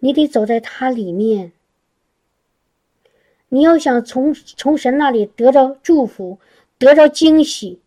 [0.00, 1.52] 你得走在他里面。
[3.48, 6.38] 你要想从从神那里得到祝福，
[6.78, 7.80] 得到惊喜，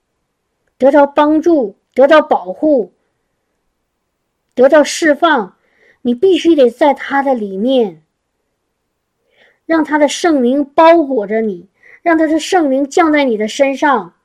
[0.78, 2.92] 得到帮助，得到保护，
[4.54, 5.56] 得到释放，
[6.02, 8.04] 你必须得在他的里面，
[9.66, 11.68] 让他的圣灵包裹着你，
[12.02, 14.16] 让他的圣灵降在你的身上，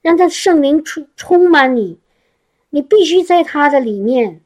[0.00, 1.98] 让他的圣灵充充满你，
[2.70, 4.42] 你必须在他的里面。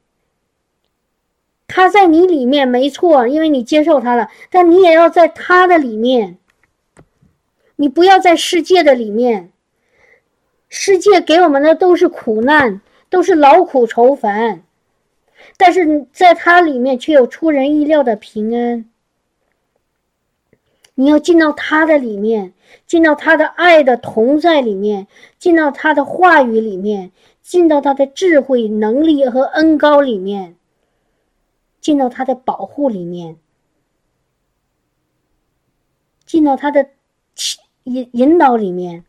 [1.74, 6.36] 他在你里面没错，因为你接受他了，但你也要在他的里面。
[7.76, 9.50] 你不要在世界的里面。
[10.68, 14.62] 世界给我们的都是苦难，都是劳苦愁烦，
[15.56, 18.84] 但是在他里面却有出人意料的平安。
[20.94, 22.52] 你要进到他的里面，
[22.86, 25.06] 进到他的爱的同在里面，
[25.38, 30.56] 进到他的话语里面，进到他的智慧、能力和恩高里面。
[31.82, 33.36] 进到他的保护里面，
[36.24, 36.90] 进到他的
[37.82, 39.04] 引引导里面，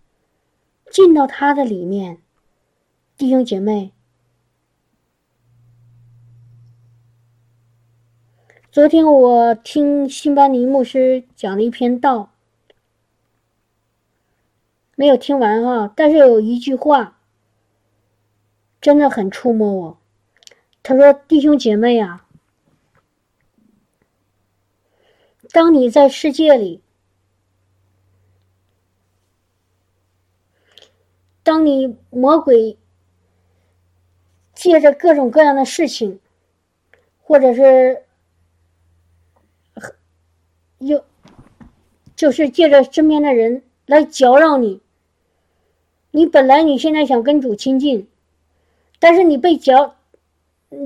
[0.91, 2.17] 进到他的里面，
[3.15, 3.91] 弟兄姐妹。
[8.71, 12.31] 昨天我听辛巴尼牧师讲了一篇道，
[14.95, 17.19] 没有听完哈，但是有一句话
[18.81, 19.97] 真的很触摸我。
[20.81, 22.21] 他说：“弟兄姐妹啊。”
[25.53, 26.81] 当你在世界里，
[31.43, 32.75] 当你魔鬼
[34.55, 36.19] 借着各种各样的事情，
[37.21, 38.03] 或者是
[40.79, 41.05] 又，
[42.15, 44.81] 就是借着身边的人来搅扰你，
[46.09, 48.07] 你本来你现在想跟主亲近，
[48.97, 49.97] 但是你被搅，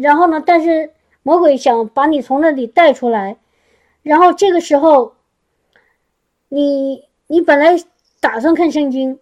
[0.01, 0.43] 然后呢？
[0.45, 0.93] 但是
[1.23, 3.37] 魔鬼想把你从那里带出来。
[4.07, 5.15] 然后这个时候，
[6.47, 7.77] 你你本来
[8.21, 9.19] 打算看圣经，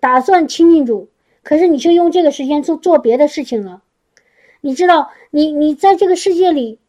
[0.00, 1.08] 打算亲近主，
[1.44, 3.84] 可是你却用这个时间做做别的事情了。
[4.62, 6.80] 你知道，你你在这个世界里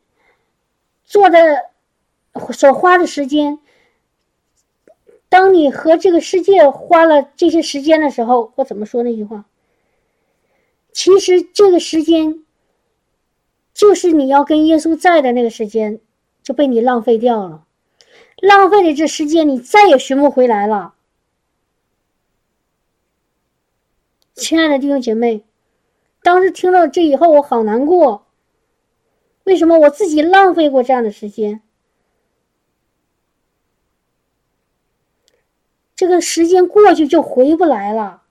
[1.06, 1.66] 做的
[2.52, 3.60] 所花的时间，
[5.30, 9.46] 当你和这个世界花了这些时间的时候，我怎么说那句话？
[10.92, 12.44] 其实这个时间
[13.76, 16.00] 就是你要跟耶稣在的那个时间。
[16.48, 17.68] 就被你浪费掉了，
[18.38, 20.96] 浪费的这时间你再也寻不回来了。
[24.34, 25.44] 亲爱的弟兄姐妹，
[26.24, 28.28] 当时听到这以后，我好难过。
[29.44, 31.62] 为什么我自己浪费过这样的时间？
[35.98, 38.24] 这个时间过去就回不来了。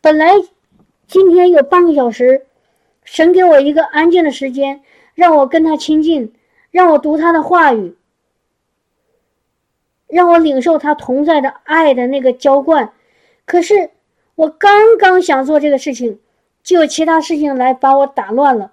[0.00, 0.32] 本来
[1.06, 2.48] 今天有半个小时。
[3.10, 4.82] 神给我一个安静的时间，
[5.16, 6.32] 让我跟他亲近，
[6.70, 7.96] 让我读他的话语，
[10.06, 12.92] 让我领受他同在的爱的那个浇灌。
[13.44, 13.90] 可是
[14.36, 16.20] 我刚刚想做这个事情，
[16.62, 18.70] 就有其他事情来把我打乱了，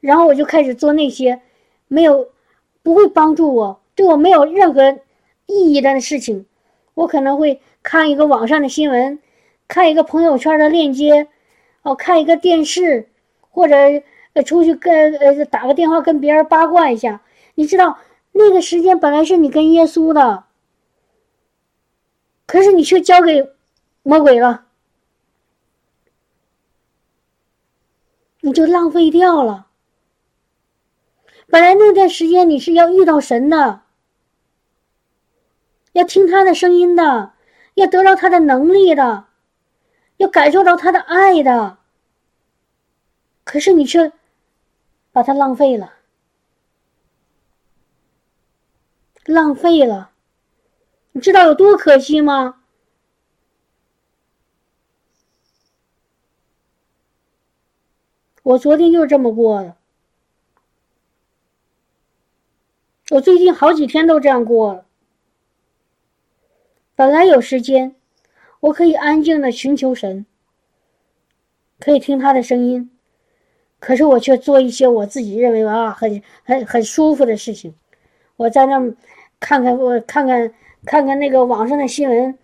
[0.00, 1.40] 然后我就开始做那些
[1.86, 2.30] 没有
[2.82, 4.98] 不会帮助我、对我没有任何
[5.46, 6.44] 意义的事情。
[6.94, 9.20] 我可能会看一个网上的新闻，
[9.68, 11.28] 看一个朋友圈的链接，
[11.82, 13.06] 哦，看一个电视。
[13.56, 13.74] 或者
[14.34, 17.22] 呃出去跟呃打个电话跟别人八卦一下，
[17.54, 17.98] 你知道
[18.32, 20.44] 那个时间本来是你跟耶稣的，
[22.46, 23.50] 可是你却交给
[24.02, 24.66] 魔鬼了，
[28.42, 29.68] 你就浪费掉了。
[31.48, 33.80] 本来那段时间你是要遇到神的，
[35.92, 37.32] 要听他的声音的，
[37.72, 39.24] 要得到他的能力的，
[40.18, 41.78] 要感受到他的爱的。
[43.46, 44.12] 可是你却
[45.12, 45.94] 把它浪费了，
[49.24, 50.10] 浪费了，
[51.12, 52.60] 你知道有多可惜吗？
[58.42, 59.76] 我昨天就这么过的，
[63.10, 64.86] 我最近好几天都这样过了。
[66.96, 67.94] 本来有时间，
[68.58, 70.26] 我可以安静的寻求神，
[71.78, 72.90] 可以听他的声音。
[73.86, 77.72] 可是我却做一些我自己认为啊很很很舒服的事情，
[78.36, 78.80] 我在那
[79.38, 80.52] 看看我看看
[80.84, 82.36] 看看那个网上的新闻，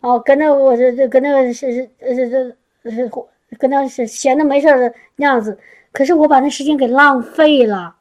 [0.00, 2.54] 哦，跟那我这这跟那个是是是
[2.84, 3.10] 是
[3.58, 5.58] 跟那是闲的没事的样子。
[5.92, 7.96] 可是我把那时间给浪费了，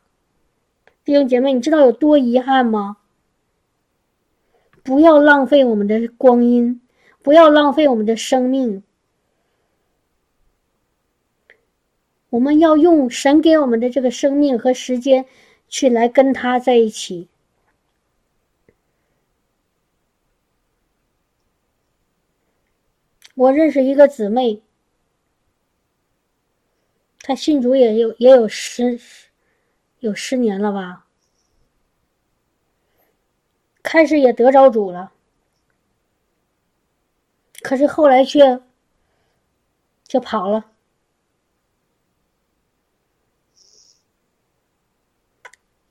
[1.06, 2.98] 弟兄姐妹，你知道有多遗憾吗？
[4.84, 6.82] 不要浪费我们的光阴，
[7.24, 8.84] 不要浪费我们的生命。
[12.30, 15.26] 我们要用神给我们的这个生命和时间，
[15.68, 17.28] 去来跟他在一起。
[23.36, 24.62] 我认识一个姊妹，
[27.22, 29.00] 她信主也有也有十
[30.00, 31.08] 有十年了吧，
[33.82, 35.14] 开始也得着主了，
[37.62, 38.62] 可是后来却
[40.04, 40.72] 就跑了。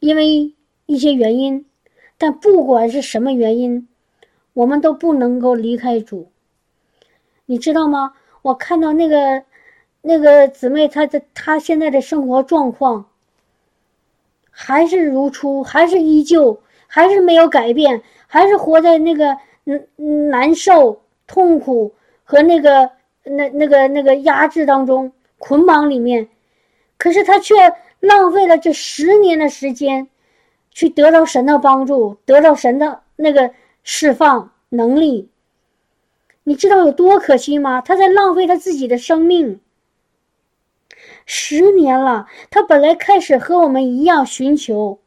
[0.00, 0.54] 因为
[0.86, 1.66] 一些原因，
[2.16, 3.88] 但不管是什么原因，
[4.52, 6.30] 我们都不能够离开主。
[7.46, 8.14] 你知道吗？
[8.42, 9.42] 我看到那个
[10.02, 13.06] 那个姊妹，她的她现在的生活状况
[14.50, 21.92] 还是如初，还是依旧，还是没有改变，还是活在那个嗯难受、痛苦
[22.22, 22.90] 和那个
[23.24, 26.28] 那那个那个压制当中、捆绑里面。
[26.96, 27.54] 可是她却。
[28.00, 30.08] 浪费了这十年的时间，
[30.70, 33.52] 去得到神的帮助，得到神的那个
[33.82, 35.30] 释放能力。
[36.44, 37.80] 你知道有多可惜吗？
[37.80, 39.60] 他在浪费他自己的生命。
[41.26, 44.98] 十年了，他本来开始和我们一样寻求，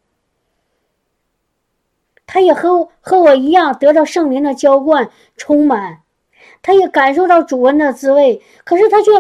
[2.28, 6.04] 他也和和我一样得到圣灵的浇灌充满，
[6.62, 8.42] 他也感受到主恩的滋味。
[8.64, 9.12] 可是他却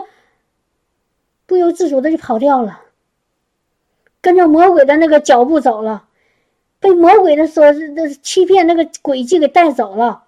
[1.47, 2.81] 不由自主的就跑掉了。
[4.21, 6.07] 跟着魔鬼的那个脚步走了，
[6.79, 10.25] 被魔鬼的所的欺骗那个诡计给带走了，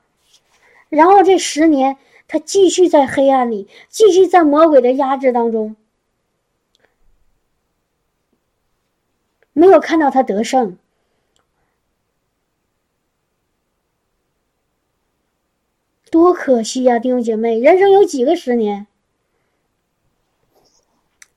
[0.90, 1.98] 然后这十年
[2.28, 5.76] 他继续在黑暗里，继续在魔鬼的压制当中，
[9.54, 10.78] 没有看到他得胜，
[16.10, 18.88] 多可惜呀，弟兄姐妹，人生有几个十年？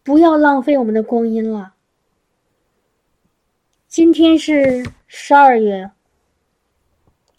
[0.03, 1.75] 不要浪费我们的光阴了。
[3.97, 5.91] 今天是十二月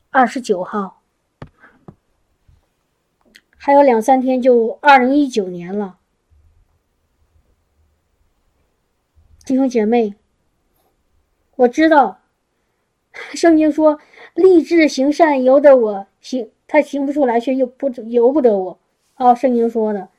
[0.09, 1.03] 二十九号，
[3.55, 5.99] 还有两三天就二零一九年了。
[9.45, 10.15] 弟兄姐妹，
[11.57, 12.21] 我知道
[13.35, 13.99] 圣经说
[14.33, 18.79] 立志行善由得我行，他行不出来却又不由不得我
[19.13, 20.09] 啊，圣经说的。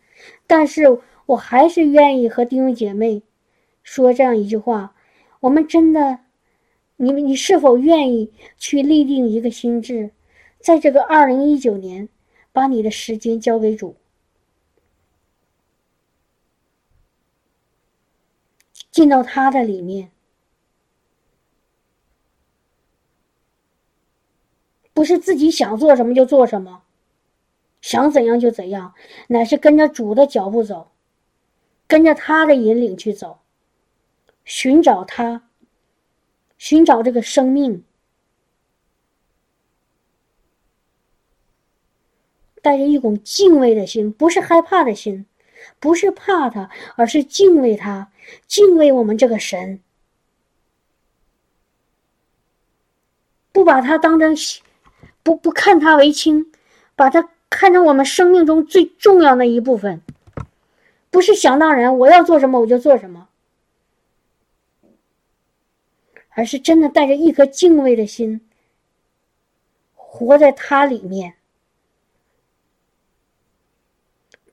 [0.47, 3.25] 但是我还是愿意和弟兄姐妹
[3.83, 4.95] 说这样一句话：
[5.41, 6.21] 我们真的。
[7.01, 10.11] 你你是否愿意去立定一个心智，
[10.59, 12.09] 在这个二零一九年，
[12.53, 13.95] 把你的时间交给主，
[18.91, 20.11] 进到他的里面，
[24.93, 26.83] 不是自己想做什么就做什么，
[27.81, 28.93] 想怎样就怎样，
[29.29, 30.91] 乃是跟着主的脚步走，
[31.87, 33.39] 跟着他的引领去走，
[34.45, 35.48] 寻找他。
[36.59, 37.85] 寻找这个生命，
[42.61, 45.25] 带着一种敬畏的心，不是害怕的心，
[45.79, 48.11] 不是怕他，而是敬畏他，
[48.47, 49.81] 敬畏我们这个神，
[53.53, 54.37] 不把他当成，
[55.23, 56.51] 不不看他为轻，
[56.97, 60.03] 把他看成我们生命中最重要的一部分，
[61.11, 63.28] 不是想当然，我要做什么我就做什么。
[66.39, 68.41] 而是真的带着一颗敬畏的心，
[69.93, 71.35] 活在他里面，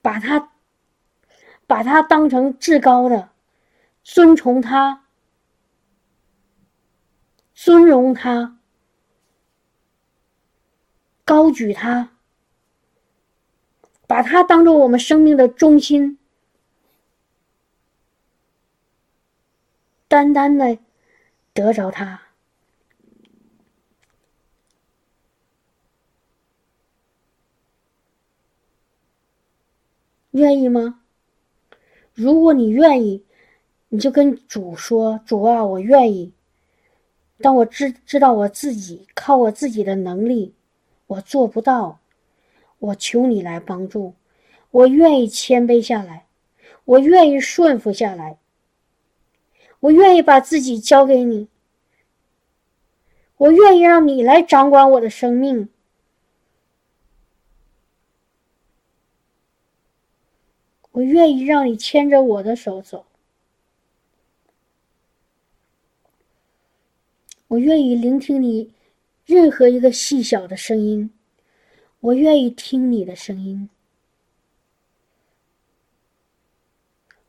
[0.02, 0.50] 把他
[1.64, 3.30] 把他当成至高的，
[4.02, 5.04] 尊崇他，
[7.54, 8.58] 尊荣他，
[11.24, 12.16] 高举他，
[14.08, 16.18] 把他当做我们生命的中心，
[20.08, 20.76] 单单的。
[21.56, 22.20] 得着他，
[30.32, 31.00] 愿意吗？
[32.12, 33.24] 如果你愿意，
[33.88, 36.34] 你就跟主说：“主啊，我愿意。
[37.38, 40.54] 但我知知道我自己靠我自己的能力，
[41.06, 42.00] 我做不到，
[42.78, 44.12] 我求你来帮助。
[44.70, 46.26] 我愿意谦卑下来，
[46.84, 48.36] 我愿意顺服下来。”
[49.80, 51.48] 我愿意把自己交给你，
[53.36, 55.68] 我愿意让你来掌管我的生命，
[60.92, 63.04] 我愿意让你牵着我的手走，
[67.48, 68.72] 我愿意聆听你
[69.24, 71.10] 任何一个细小的声音，
[72.00, 73.68] 我愿意听你的声音。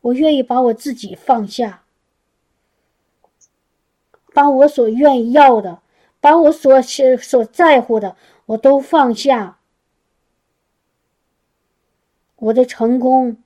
[0.00, 1.84] 我愿意把我自己放下，
[4.38, 5.82] 把我所愿意要的，
[6.20, 8.16] 把我所是所在乎的，
[8.46, 9.58] 我都放下。
[12.36, 13.42] 我的成功，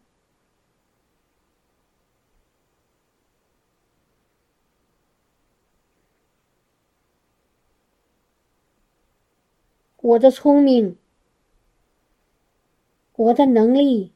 [9.97, 10.99] 我的聪明，
[13.17, 14.13] 我的能力。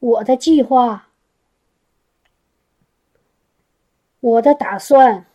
[0.00, 1.08] 我的计划，
[4.24, 5.26] 我的打算，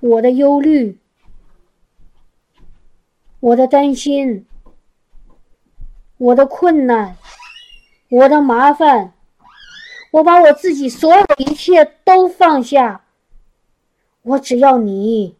[0.00, 0.98] 我的忧虑，
[3.40, 4.46] 我的担心，
[6.16, 7.14] 我的困难，
[8.08, 9.12] 我的麻烦，
[10.12, 13.04] 我把我自己所有的一切都放下，
[14.22, 15.36] 我只要你，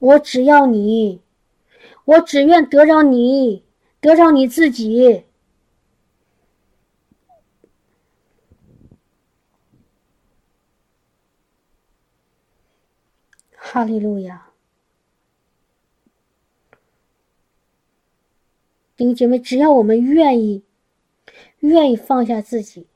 [0.00, 1.22] 我只要你。
[2.06, 3.64] 我只愿得着你，
[4.00, 5.25] 得着你自己。
[13.76, 14.46] 哈利路亚！
[18.96, 20.64] 弟兄姐妹，只要我们愿意，
[21.58, 22.86] 愿意放下自己，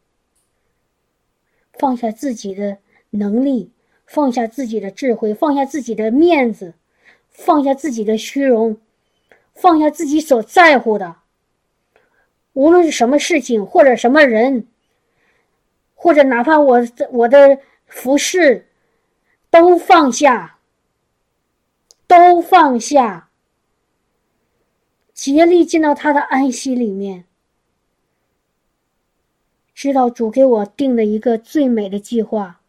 [1.75, 2.79] 放下自己的
[3.11, 3.71] 能力，
[4.07, 6.73] 放下自己的智慧，放下自己的面子，
[7.29, 8.79] 放下自己的虚荣。
[9.53, 11.17] 放下自己所在乎的，
[12.55, 14.67] 无论是什么事情，或者什么人，
[15.95, 16.79] 或者哪怕我
[17.11, 18.67] 我的服饰，
[19.51, 20.57] 都放下，
[22.19, 23.31] 都放下，
[25.15, 27.25] 竭力进到他的安息里面，
[29.75, 32.61] 知道主给我定了一个最美的计划，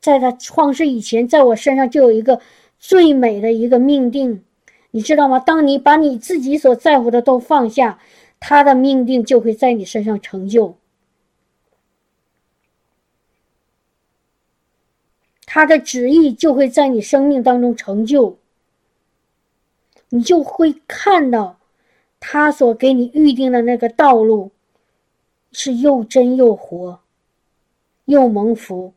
[0.00, 2.40] 在他创世以前，在我身上就有一个
[2.78, 4.44] 最美的一个命定。
[4.90, 5.40] 你知道吗？
[5.40, 7.98] 当你把你自己所在乎的都放下，
[8.38, 10.76] 他的命定就会在你身上成就，
[15.54, 18.38] 他的旨意就会在你生命当中成就，
[20.08, 21.60] 你就会看到
[22.18, 24.50] 他所给你预定的那个道路
[25.52, 26.98] 是又真又活，
[28.06, 28.94] 又蒙福，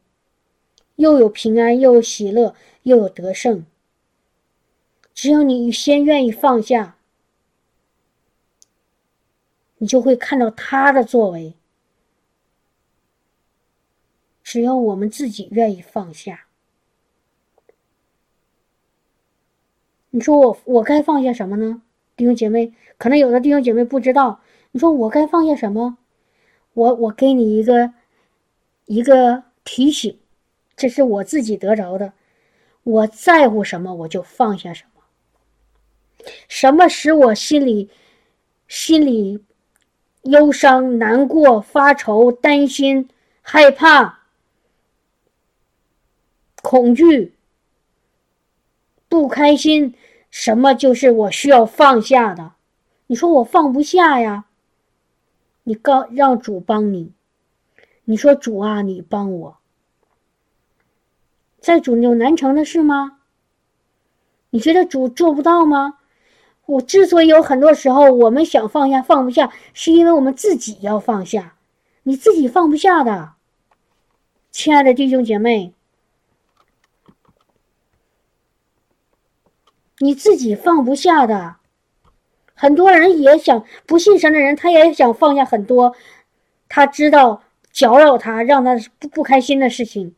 [0.95, 3.63] 又有平安，又有喜乐，又有得胜。
[5.13, 6.97] 只要你先愿意放下，
[9.77, 11.53] 你就会看到他的作为。
[14.41, 16.46] 只要我们自己愿意放下，
[20.17, 21.79] 你说我我该放下什么呢？
[22.15, 25.99] 弟兄姐妹，可能有的弟兄姐妹不知道，你说我该放下什么？
[26.73, 27.93] 我我给你一个
[28.87, 30.17] 一个提醒，
[30.75, 32.13] 这是我自己得着的。
[32.81, 35.03] 我在乎什么，我就放下什么。
[36.47, 37.91] 什么使我心里
[38.67, 39.45] 心里
[40.23, 43.07] 忧伤、难过、发愁、担心、
[43.43, 44.21] 害怕、
[46.63, 47.35] 恐惧、
[49.07, 49.93] 不开心？
[50.29, 52.53] 什么就是我需要放下的？
[53.07, 54.45] 你说我放不下呀？
[55.63, 57.13] 你告让主帮你。
[58.05, 59.57] 你说主啊，你帮我。
[61.59, 63.19] 在主有难成的事吗？
[64.51, 65.99] 你觉得主做不到吗？
[66.65, 71.55] 我之所以有很多时候我们想放下放不下，是因为我们自己要放下，
[72.03, 73.33] 你自己放不下的，
[74.51, 75.73] 亲爱的弟兄姐妹，
[79.99, 81.55] 你自己放不下的，
[82.53, 85.95] 很多人也想不信神的人，他也想放下很多，
[86.69, 90.15] 他知道搅扰他让他不不开心的事情，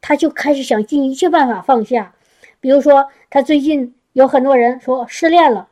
[0.00, 2.14] 他就开始想尽一切办法放下，
[2.60, 3.92] 比如说他最近。
[4.16, 5.68] 有很多人说失恋了，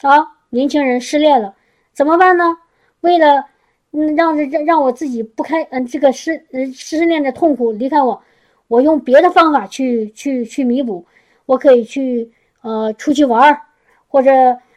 [0.00, 1.54] 啊，年轻人失恋了，
[1.92, 2.56] 怎么办呢？
[3.02, 3.44] 为了
[3.90, 8.22] 嗯让让让我自己不开嗯这个失嗯失恋的痛苦离开我，
[8.68, 11.04] 我用别的方法去去去弥补，
[11.50, 12.30] 我可以去
[12.62, 13.60] 呃出去玩
[14.06, 14.30] 或者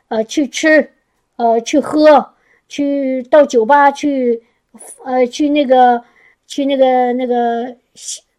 [0.07, 0.91] 呃去吃，
[1.35, 2.33] 呃去喝，
[2.67, 4.41] 去到酒吧去，
[5.05, 6.03] 呃去那个
[6.47, 7.75] 去那个那个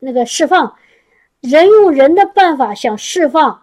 [0.00, 0.74] 那个释放，
[1.42, 3.60] 人用人的办法想释放。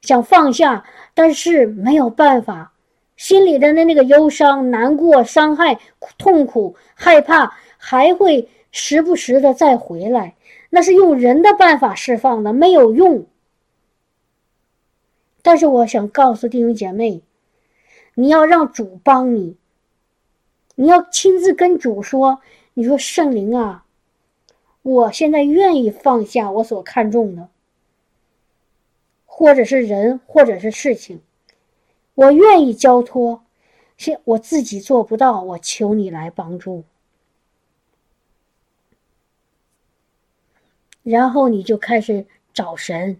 [0.00, 2.72] 想放下，但是没有办法，
[3.16, 5.76] 心里的那那个忧伤、难过、伤害、
[6.16, 10.36] 痛苦、害怕，还会时不时的再回来。
[10.70, 13.26] 那是用人的办法释放的，没有用。
[15.48, 17.22] 但是我想告诉弟兄姐妹，
[18.12, 19.56] 你要让主帮你，
[20.74, 22.42] 你要亲自跟主说
[22.74, 23.86] ：“你说圣灵啊，
[24.82, 27.48] 我现在愿意放下我所看重的。”
[29.24, 31.22] 或者是人，或者是事情，
[32.14, 33.42] 我愿意交托，
[33.96, 36.84] 是我自己做不到，我求你来帮助。
[41.02, 43.18] 然后你就开始找神，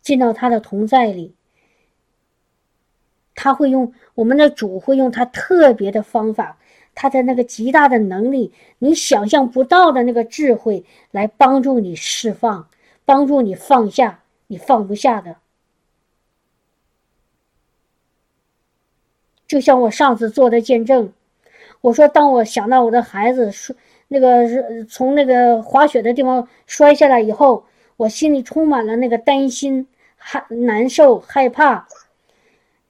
[0.00, 1.34] 进到他的同在里。
[3.36, 6.58] 他会用我们的主会用他特别的方法，
[6.94, 12.68] 他的那个极大的能力，你想象不到的那个智慧，来帮助你释放，
[13.04, 15.36] 帮助你放下你放不下的。
[19.46, 21.12] 就像我上次做的见证，
[21.82, 23.76] 我说当我想到我的孩子摔
[24.08, 27.66] 那个从那个滑雪的地方摔下来以后，
[27.98, 31.86] 我心里充满了那个担心、害难受、害怕。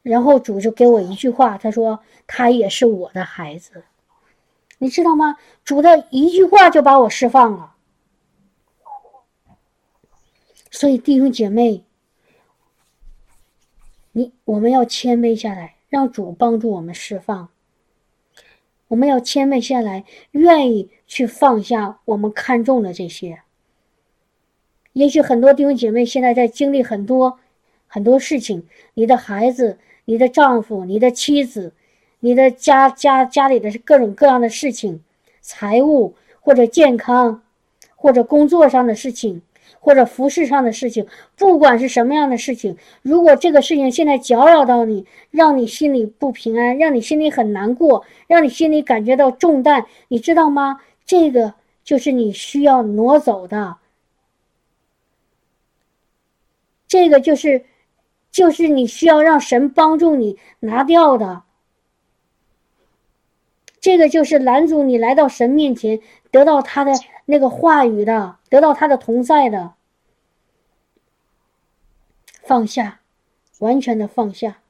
[0.08, 1.98] 然后主就给我一句话，他说
[2.28, 3.82] ：“他也是我的孩子，
[4.78, 7.74] 你知道吗？”主的一句话就把我释放了。
[10.70, 11.82] 所以弟兄姐妹，
[14.12, 17.48] 你我们要谦卑下来，让主帮助我们释放。
[18.86, 23.40] 我们要谦卑下来，愿意去放下我们看重的这些。
[24.92, 27.40] 也许很多弟兄姐妹现在在经历很多
[27.88, 29.80] 很多事情，你的孩子。
[30.06, 31.72] 你的丈夫、你的妻子、
[32.20, 35.02] 你的家家家里的各种各样的事情，
[35.40, 37.42] 财务或者健康，
[37.94, 39.42] 或者工作上的事情，
[39.80, 50.80] 或者服饰上的事情，不管是什么样的事情，如果这个事情现在搅扰到你，让你心里不平安，让你心里很难过，让你心里感觉到重担，你知道吗？
[51.04, 53.76] 这个就是你需要挪走的，
[56.86, 57.64] 这个就是。
[58.36, 61.44] 就是你需要让神帮助你拿掉的，
[63.80, 66.92] 这个就是拦阻你来到神面前，得到他的
[67.24, 69.72] 那个话语的，得到他的同在的。
[72.42, 73.00] 放下，
[73.60, 74.60] 完全的放下，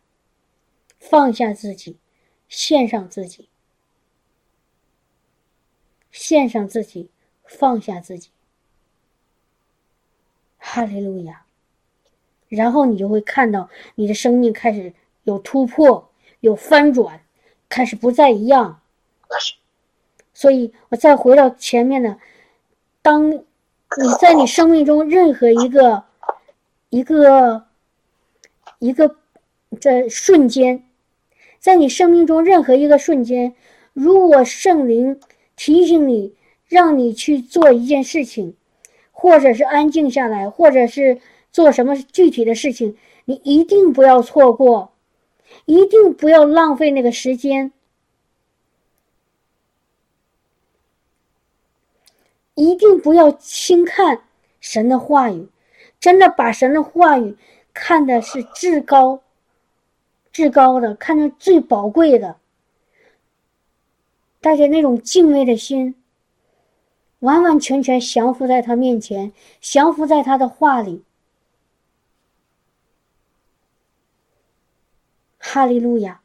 [1.00, 1.98] 放下自己，
[2.48, 3.48] 献上自己，
[6.12, 7.10] 献上自己，
[7.44, 8.30] 放下自己。
[10.56, 11.45] 哈利路亚。
[12.48, 14.92] 然后你就会看到你的生命开始
[15.24, 17.20] 有突破，有翻转，
[17.68, 18.80] 开始不再一样。
[20.32, 22.18] 所以我再回到前面的，
[23.02, 23.42] 当你
[24.20, 26.04] 在你生命中任何一个
[26.90, 27.64] 一个
[28.78, 29.16] 一个
[29.80, 30.84] 这瞬间，
[31.58, 33.54] 在你生命中任何一个瞬间，
[33.92, 35.18] 如果圣灵
[35.56, 36.34] 提醒你，
[36.68, 38.54] 让你去做一件事情，
[39.10, 41.20] 或者是安静下来，或者是。
[41.56, 44.92] 做什么具体的事情，你一定不要错过，
[45.64, 47.72] 一定不要浪费那个时间，
[52.56, 54.20] 一定不要轻看
[54.60, 55.48] 神的话语，
[55.98, 57.38] 真的把神的话语
[57.72, 59.22] 看的是至高、
[60.30, 62.36] 至高的，看成最宝贵的，
[64.42, 65.94] 带着那种敬畏的心，
[67.20, 71.02] 完完全全降服在他面前，降服在他的话里。
[75.56, 76.20] 哈利路亚，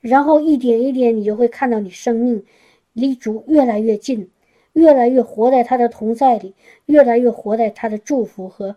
[0.00, 2.44] 然后一点一点，你就会看到你生命
[2.92, 4.30] 离主越来越近，
[4.72, 6.54] 越来越活在他的同在里，
[6.86, 8.76] 越来越活在他的祝福和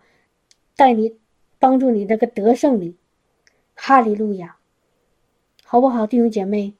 [0.76, 1.18] 带你
[1.60, 2.96] 帮助你那个得胜里。
[3.76, 4.56] 哈利路亚，
[5.64, 6.74] 好不好，弟兄姐妹？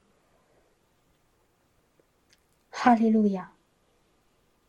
[2.70, 3.52] 哈利路亚。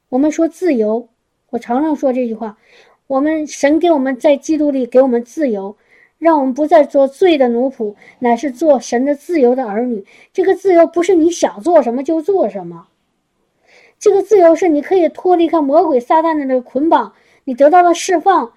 [0.09, 1.09] 我们说自由，
[1.49, 2.59] 我常常说这句话，
[3.07, 5.75] 我们神给我们在基督里给我们自由。
[6.23, 10.05] 让我们不再做罪的奴仆，乃是做神的自由的儿女。
[10.31, 12.87] 这个自由不是你想做什么就做什么，
[13.99, 17.11] 这个自由是你可以脱离开魔鬼撒旦的那个捆绑，
[17.43, 18.53] 你得到了释放，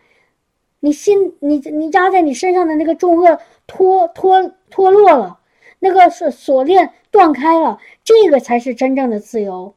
[0.79, 5.41] 你心你你压在你身上的那个重恶脱脱脱落了，
[5.81, 9.76] 那个锁锁链断开了，这个才是真正的自由。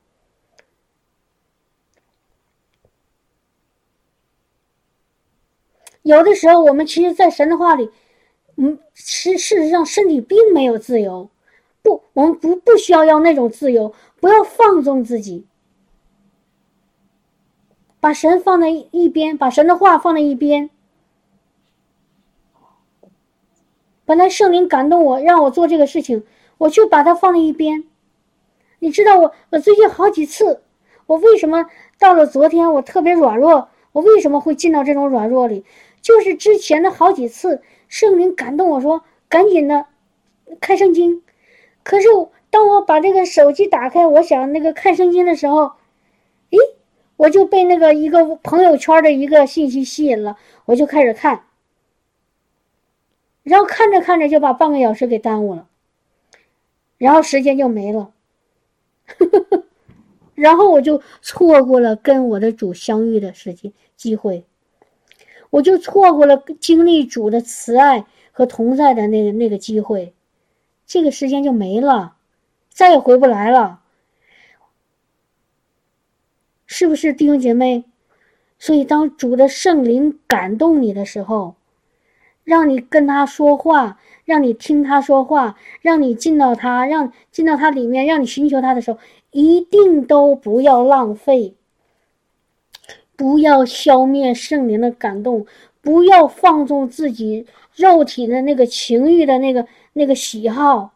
[6.09, 7.91] 有的时候，我们其实，在神的话里，
[8.55, 11.29] 嗯，事事实上，身体并没有自由。
[11.83, 15.45] 不，我们不不需要要那种自由，不要放纵自己，
[17.99, 20.71] 把神放在一边，把神的话放在一边。
[24.03, 26.23] 本来圣灵感动我，让我做这个事情，
[26.57, 27.83] 我就把它放在一边。
[28.79, 30.63] 你知道我，我最近好几次，
[31.05, 31.67] 我为什么
[31.99, 33.69] 到了昨天，我特别软弱？
[33.91, 35.65] 我为什么会进到这种软弱里？
[36.01, 39.85] 就是之前的好几次，圣灵感动我说：“赶紧的，
[40.59, 41.23] 看圣经。”
[41.83, 42.07] 可是
[42.49, 45.73] 当我把这个手机打开，我想那个看圣经的时候，
[46.51, 46.57] 诶，
[47.17, 51.43] 我就被那个一个朋友圈的一个信息吸引了，我就开始看。
[53.43, 55.67] 然后看着看着就把半个小时给耽误了，
[56.97, 58.13] 然后时间就没了，
[60.35, 64.45] 然后我就错过了跟我的主相遇的时间机会，
[65.49, 70.13] 我就错过了经历主的慈爱和同在的那个那个机会，
[70.85, 72.15] 这个时间就没了，
[72.69, 73.81] 再也回不来了，
[76.65, 77.85] 是不是弟兄姐妹？
[78.57, 81.55] 所以当主的圣灵感动你的时候。
[82.45, 88.97] 让你跟他说话，让你听他说话，让你进到他，让进到他里面，让你寻求他的时候，
[89.29, 91.53] 一定都不要浪费，
[93.19, 95.45] 不要消灭圣灵的感动，
[95.81, 100.93] 不要放纵自己肉体的那个情欲的那个那个喜好。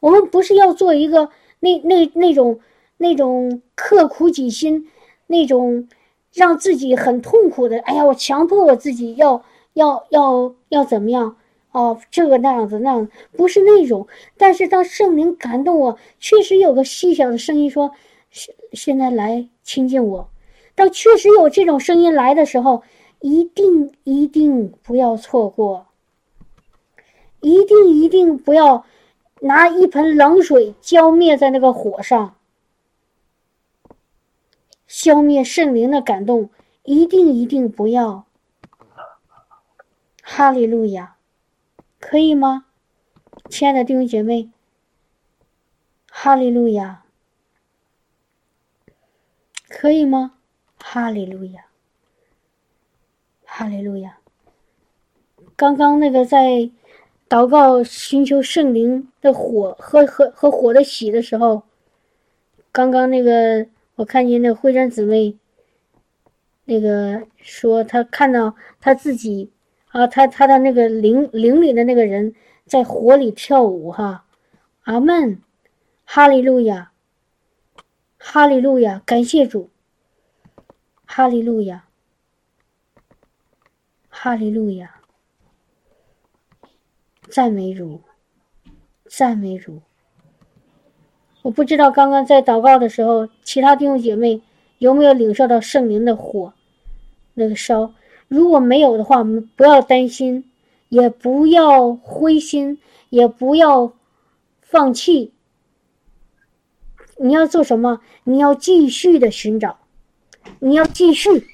[0.00, 1.28] 我们不是要做一个
[1.60, 2.58] 那那那种
[2.96, 4.88] 那种刻苦己心，
[5.28, 5.86] 那种
[6.32, 7.78] 让自己很痛苦的。
[7.82, 9.44] 哎呀，我强迫我自己要。
[9.74, 11.36] 要要要怎么样？
[11.70, 14.06] 哦，这个那样子那样，不是那种。
[14.36, 17.92] 但是当圣灵感动我，确实有个细小的声音说
[18.30, 20.28] ：“现现在来亲近我。”
[20.74, 22.82] 当确实有这种声音来的时候，
[23.20, 25.86] 一定一定不要错过，
[27.40, 28.84] 一定一定不要
[29.40, 32.36] 拿一盆冷水浇灭在那个火上，
[34.86, 36.50] 消灭圣灵的感动，
[36.84, 38.24] 一定一定不要。
[40.22, 41.16] 哈利路亚，
[42.00, 42.64] 可以吗，
[43.50, 44.50] 亲爱的弟兄姐妹？
[46.10, 47.04] 哈利路亚，
[49.68, 50.34] 可以吗？
[50.84, 51.64] 哈利路亚，
[53.44, 54.18] 哈利路亚。
[55.56, 56.68] 刚刚那个在
[57.28, 61.62] 祷告寻求圣灵的火和和和火的喜的时候，
[62.72, 65.38] 刚刚那个我看见那个慧珍姊妹，
[66.64, 69.50] 那个说她看到她自己。
[69.92, 74.24] 啊，他他的那个灵灵里的那个人在火里跳舞哈，
[74.84, 75.42] 阿门，
[76.06, 76.92] 哈利路亚，
[78.16, 79.68] 哈利路亚，感谢主，
[81.14, 81.84] 哈利路亚，
[84.08, 85.02] 哈利路亚，
[87.28, 88.00] 赞美主，
[89.04, 89.82] 赞美主。
[91.42, 94.40] 我不知道刚刚在祷告的时候，其他弟兄姐妹
[94.78, 96.54] 有没有领受到圣灵的火，
[97.34, 97.92] 那个烧。
[98.26, 100.50] 如果没有的话，我们不要担心，
[100.88, 103.92] 也不要灰心，也不要
[104.62, 105.34] 放弃。
[107.18, 108.00] 你要做什么？
[108.24, 109.78] 你要继续的寻找，
[110.58, 111.46] 你要继续，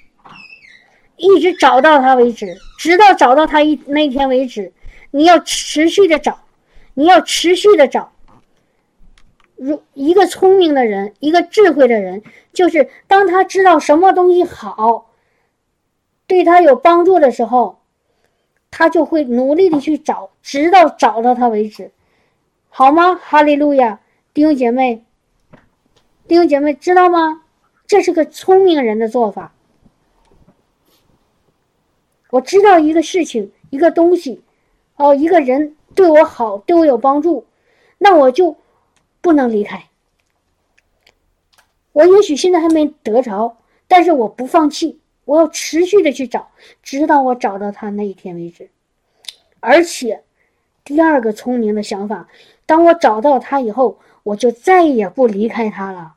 [1.17, 4.73] 一直找到他为止，直到找到他一那天为止。
[5.11, 6.41] 你要持续的找，
[6.95, 8.13] 你要持续的找。
[9.57, 12.23] 如一个聪明的人，一个智慧的人，
[12.53, 15.11] 就是当他知道什么东西好。
[16.27, 17.81] 对他有帮助的时候，
[18.71, 21.91] 他就会努力的去找，直到找到他为止，
[22.69, 23.15] 好吗？
[23.15, 24.01] 哈利路亚，
[24.35, 25.03] 弟兄姐妹，
[26.29, 27.43] 弟兄姐妹知道吗？
[27.89, 29.55] 这是个聪明人的做法。
[32.31, 34.43] 我知道一个事情，一个东西，
[34.97, 37.47] 哦，一个人对我好，对我有帮助，
[37.97, 38.57] 那我就
[39.23, 39.87] 不能离开。
[41.93, 43.57] 我也许现在还没得着，
[43.89, 45.01] 但是我不放弃。
[45.25, 46.51] 我要持续的去找，
[46.83, 48.71] 直到我找到他那一天为止。
[49.61, 50.23] 而且，
[50.85, 52.29] 第二个聪明的想法，
[52.67, 56.17] 当我找到他以后，我就再也不离开他了。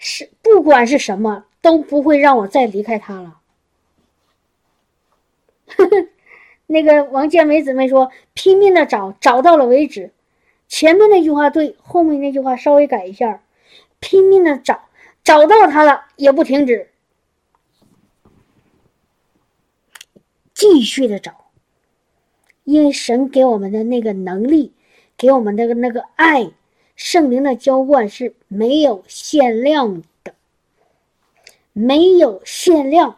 [0.00, 3.38] 是，不管是什么，都不会让我再离开他了。
[6.66, 10.12] 那个王建梅姊妹说：“拼命的找，找到了为止。”
[10.66, 13.42] 前面那句话对，后面那句话稍微改一下
[14.00, 14.88] ：“拼命的找。”
[15.22, 16.90] 找到他了也不停止，
[20.54, 21.50] 继续的找，
[22.64, 24.72] 因为神给我们的那个能力，
[25.18, 26.50] 给我们的那个爱，
[27.00, 30.34] 圣灵的浇灌是没有限量的，
[31.72, 33.16] 没有限量。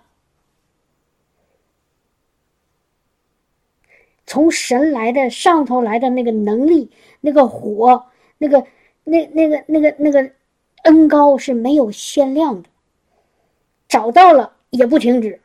[4.25, 8.07] 从神来的上头来的那个能力，那个火，
[8.39, 8.65] 那个
[9.03, 10.31] 那那个那个那个。
[10.85, 12.69] 恩高是没有限量的，
[13.87, 15.41] 找到了也不停止，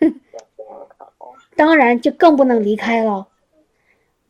[1.54, 3.28] 当然就更不能离开了。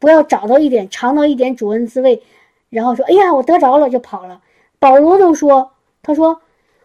[0.01, 2.21] 不要找到一点，尝到一点主恩滋味，
[2.69, 4.43] 然后说：“哎呀，我得着了就跑了。”
[4.79, 6.41] 保罗都说：“他说，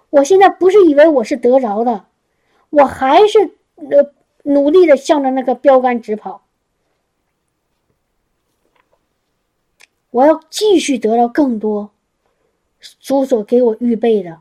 [0.10, 2.06] 我现在不是以为我是得着的，
[2.70, 4.12] 我还是呃
[4.44, 6.44] 努力的向着那个标杆直跑，
[10.10, 11.92] 我要继续得到更多。”
[13.00, 14.40] 主所给我预备的，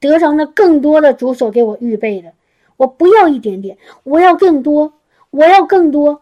[0.00, 2.32] 得着那更多的主所给我预备的，
[2.76, 4.94] 我不要一点点，我要更多，
[5.30, 6.21] 我要更多。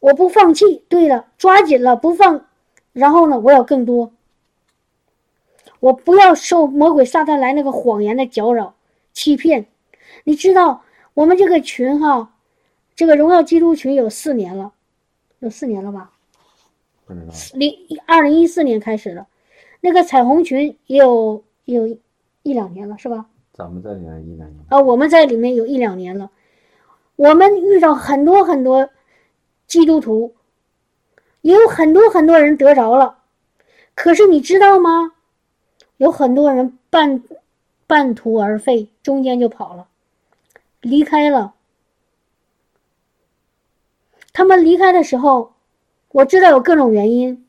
[0.00, 2.46] 我不放弃，对了，抓紧了，不放。
[2.92, 4.12] 然后呢，我要更多。
[5.80, 8.74] 我不要受魔鬼撒旦来那个谎言的搅扰、
[9.12, 9.66] 欺骗。
[10.24, 10.82] 你知道，
[11.14, 12.32] 我们这个群哈，
[12.96, 14.72] 这个荣耀基督群有四年了，
[15.38, 16.10] 有四年了吧？
[17.06, 17.32] 不知道。
[17.54, 17.72] 零
[18.06, 19.26] 二零一四年开始的，
[19.80, 21.86] 那个彩虹群也有有
[22.42, 23.26] 一两年了，是吧？
[23.52, 24.64] 咱们在里面一两年。
[24.68, 26.30] 啊，我们在里面有一两年了。
[27.16, 28.88] 我们遇到很多很多
[29.68, 30.34] 基督徒，
[31.42, 33.18] 也有很多很多人得着了。
[33.94, 35.12] 可是你知道吗？
[35.98, 37.22] 有很多人半
[37.86, 39.88] 半途而废，中间就跑了，
[40.80, 41.54] 离开了。
[44.32, 45.52] 他们离开的时候，
[46.10, 47.44] 我知道有各种原因，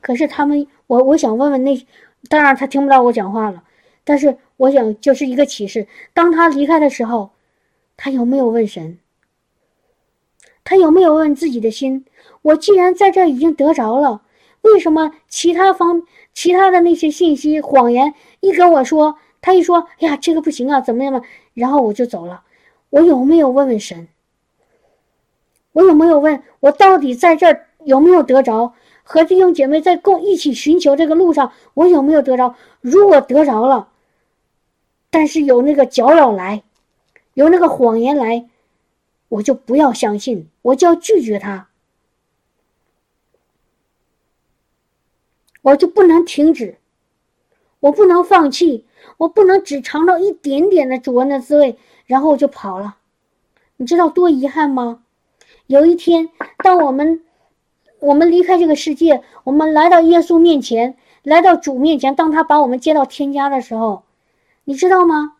[0.00, 1.86] 可是他们，我我想问问那，
[2.28, 3.62] 当然他听不到我讲话了，
[4.02, 7.30] 但是我想就是一个启示：当他离开的时候，
[7.96, 8.98] 他有没有问神？
[10.64, 12.04] 他有没有问自己的心？
[12.42, 14.22] 我既然在这已经得着了，
[14.62, 16.02] 为什么其他方？
[16.34, 21.22] 其他的那些信息谎言一跟我说，他一说，哎呀，这个不行啊，怎么样了？
[21.52, 22.42] 然后我就走了。
[22.90, 24.08] 我有没有问问神？
[25.72, 28.72] 我有没有问我到底在这儿有没有得着？
[29.02, 32.54] 和弟兄姐妹在共一起寻求这个路上，我有没有得着？
[32.80, 33.88] 如果得着了，
[35.10, 36.62] 但是有那个搅扰来，
[37.34, 38.48] 有那个谎言来，
[39.32, 41.68] 我就不要相信，我就要拒绝他。
[45.62, 46.76] 我就不能停止，
[47.80, 48.84] 我不能放弃，
[49.16, 52.98] 我不能只尝到一点点的主恩的滋味，然后我就跑了。
[53.78, 55.02] 你知道多遗憾吗？
[55.66, 57.24] 有一天，当我们
[58.00, 64.02] 我们离开这个世界，我们来到耶稣面前，来到主面前，当他把我们接到天家的时候，
[64.64, 65.36] 你知道吗？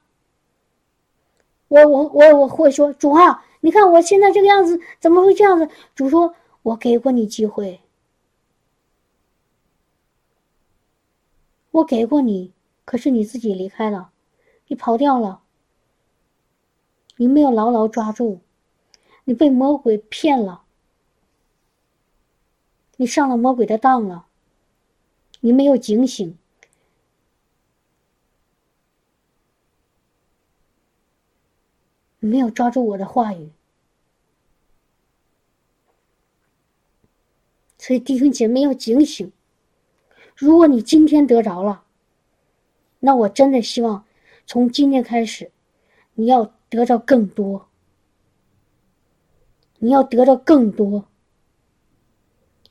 [1.69, 5.69] 我我我我会说主啊，你看我现在这个样子，怎么会这样子？
[5.95, 7.81] 主说，我给过你机会。
[11.71, 12.53] 我给过你，
[12.85, 14.11] 可是你自己离开了，
[14.67, 15.43] 你跑掉了，
[17.17, 18.41] 你没有牢牢抓住，
[19.25, 20.65] 你被魔鬼骗了，
[22.97, 24.27] 你上了魔鬼的当了，
[25.41, 26.37] 你没有警醒，你
[32.25, 33.51] 没有抓住我的话语，
[37.77, 39.33] 所以弟兄姐妹要警醒。
[40.37, 41.83] 如果你今天得着了，
[43.01, 44.05] 那我真的希望
[44.47, 45.51] 从今天开始，
[46.15, 47.67] 你要得着更多，
[49.79, 51.07] 你要得到更多，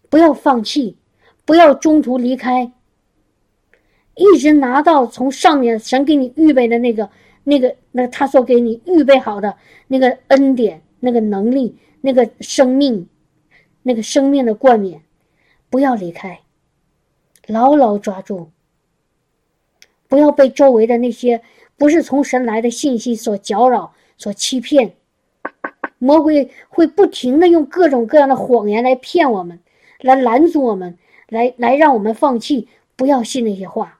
[0.10, 0.96] 不要放弃，
[1.44, 2.72] 不要中途离开，
[4.16, 7.10] 一直拿到从上面神给你预备的那个、
[7.44, 9.56] 那个、那他所给你预备好的
[9.88, 13.08] 那个恩典、那个能力、那个生命、
[13.84, 15.02] 那个生命的冠冕，
[15.70, 16.42] 不要离开。
[17.48, 18.52] 牢牢抓住，
[20.08, 21.42] 不要被周围的那些
[21.78, 24.94] 不是从神来的信息所搅扰、所欺骗。
[25.98, 29.60] 魔鬼会不停的用各种各样的谎言来骗我们，
[30.00, 32.68] 来拦阻我们，来来让我们放弃。
[32.96, 34.00] 不要信那些话。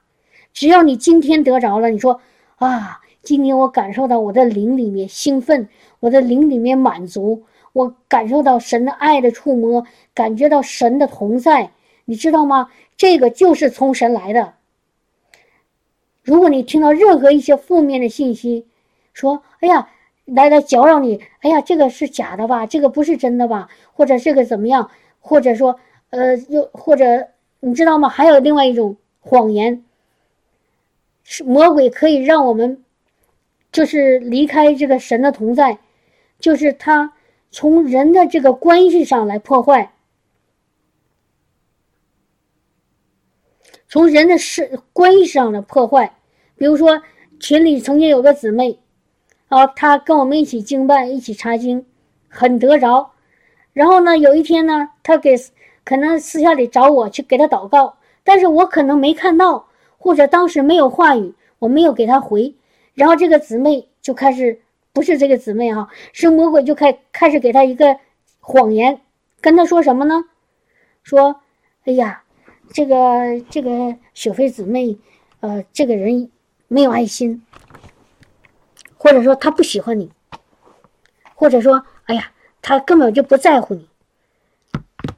[0.52, 2.20] 只要你今天得着了，你说
[2.56, 5.68] 啊，今天我感受到我的灵里面兴奋，
[6.00, 11.70] 我的灵里面满足，我感受到神的爱的触摸，感觉到神的同在，
[12.04, 12.68] 你知道吗？
[12.96, 14.54] 这个就是从神来的。
[16.22, 18.66] 如果你听到任何一些负面的信息，
[19.12, 19.88] 说“哎呀，
[20.24, 22.66] 来来搅扰你”，哎呀，这个是假的吧？
[22.66, 23.68] 这个不是真的吧？
[23.92, 24.90] 或者这个怎么样？
[25.20, 25.78] 或者说，
[26.10, 27.28] 呃，又或者
[27.60, 28.08] 你知道吗？
[28.08, 29.84] 还有另外一种谎言，
[31.22, 32.81] 是魔鬼可以让我们，
[33.72, 35.78] 就是离开这个神的同在，
[36.38, 37.14] 就是他
[37.50, 39.92] 从人的这个关系上来破坏。
[43.88, 46.14] 从人的事关系上的破坏，
[46.56, 47.02] 比如说
[47.40, 48.78] 群里曾经有个姊妹，
[49.48, 51.84] 啊，她跟我们一起经拜，一起查经，
[52.28, 53.10] 很得着。
[53.74, 55.34] 然后呢，有一天呢，她给
[55.84, 62.54] 可能私下里找我去给她祷告，但是我可能没看到，或者当时没有话语，我没有给她回。
[62.94, 64.60] 然后这个姊妹就开始，
[64.92, 67.98] 不是这个姊妹哈，是魔鬼就开开始给她一个
[68.40, 69.00] 谎言，
[69.40, 70.24] 跟她说什么呢？
[71.02, 71.40] 说，
[71.84, 72.22] 哎呀。
[72.74, 74.96] 这个这个雪飞姊妹，
[75.40, 76.30] 呃，这个人
[76.68, 77.44] 没有爱心，
[78.96, 80.10] 或者说他不喜欢你，
[81.34, 83.86] 或者说，哎呀，他根本就不在乎你，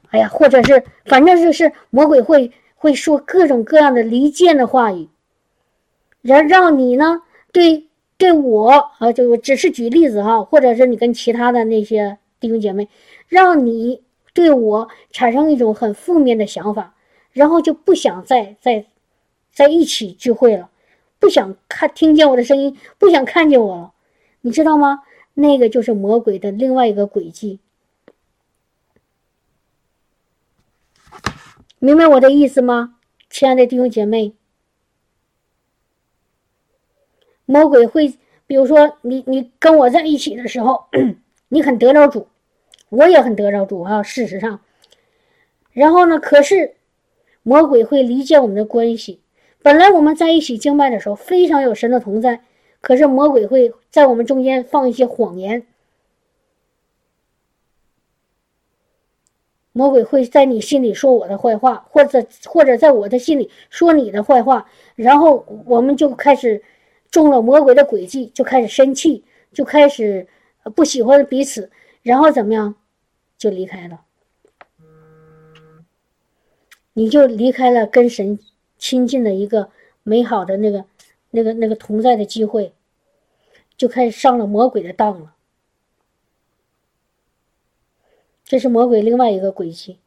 [0.09, 5.07] 哎呀，或者是反正就是魔鬼会会说各种各样的离间的话语，
[6.21, 7.21] 然后让你呢
[7.55, 7.87] 对
[8.17, 12.89] 对我啊，就只是举例子哈，或者是你跟其他的那些弟兄姐妹，
[13.29, 14.01] 让你
[14.33, 16.95] 对我产生一种很负面的想法，
[17.31, 18.87] 然后就不想再再
[19.53, 20.69] 在一起聚会了，
[21.17, 23.93] 不想看听见我的声音，不想看见我了，
[24.41, 25.03] 你知道吗？
[25.35, 27.61] 那个就是魔鬼的另外一个轨迹，
[31.79, 32.97] 明白我的意思吗，
[33.29, 34.33] 亲爱的弟兄姐妹？
[37.45, 38.13] 魔鬼会，
[38.47, 40.85] 比如说你你跟我在一起的时候，
[41.49, 42.27] 你很得着主，
[42.89, 44.01] 我也很得着主啊。
[44.03, 44.61] 事实上，
[45.71, 46.75] 然后呢，可是
[47.43, 49.21] 魔鬼会离间我们的关系。
[49.61, 52.41] 本来我们在一起敬拜的时候，非常有神的同在。
[52.81, 55.65] 可是魔鬼会在我们中间放一些谎言，
[59.71, 66.61] 魔鬼会在你心里说我的坏话，或者或者在我的心里说你的坏话，然后我们就开始
[67.11, 70.27] 中了魔鬼的诡计，就开始生气，就开始
[70.75, 72.75] 不喜欢彼此，然后怎么样，
[73.37, 74.05] 就离开了，
[76.93, 78.39] 你就离开了跟神
[78.77, 79.69] 亲近的一个
[80.03, 80.85] 美好的那个。
[81.31, 82.73] 那个那个同在的机会，
[83.75, 85.35] 就开始上了魔鬼的当了。
[88.45, 89.99] 这是魔鬼另外一个轨迹。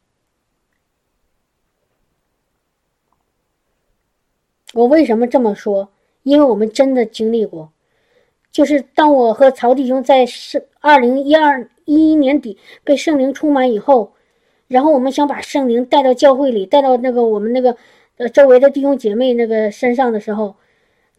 [4.73, 5.91] 我为什么这么说？
[6.29, 7.71] 因为我们真的经历过，
[8.51, 14.13] 就是当我和曹弟兄在圣二零一二一一年底被圣灵充满以后，
[14.67, 17.75] 然后我们想把圣灵带到教会里，带到那个我们那个
[18.17, 20.55] 呃周围的弟兄姐妹那个身上的时候。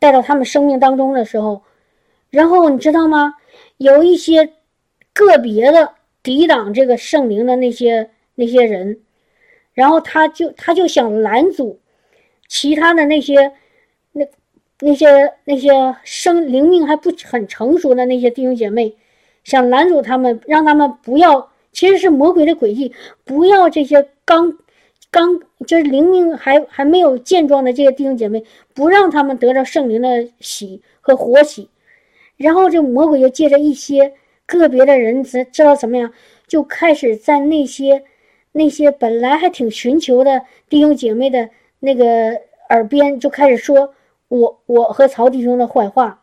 [0.03, 1.63] 带到他们生命当中的时候，
[2.31, 3.35] 然后你知道吗？
[3.77, 4.55] 有一些
[5.13, 5.93] 个别的
[6.23, 9.01] 抵挡这个圣灵的那些那些人，
[9.75, 11.81] 然后他就他就想拦阻
[12.49, 13.53] 其他的那些
[14.81, 18.95] 那些那些生灵命还不很成熟的那些弟兄姐妹，
[19.45, 22.93] 想拦阻他们，让他们不要，其实是魔鬼的诡计，
[23.25, 24.59] 不要这些刚。
[25.13, 31.69] 刚就是灵命还还没有健壮的这些弟兄姐妹，不让他们得到圣灵的喜和活喜，
[32.37, 34.13] 然后这魔鬼就借着一些
[34.47, 36.13] 个别的人知知道怎么样，
[36.47, 38.05] 就开始在那些
[38.53, 43.93] 那些本来还挺寻求的弟兄姐妹的那个耳边，就开始说
[44.31, 46.23] 我我和曹弟兄的坏话。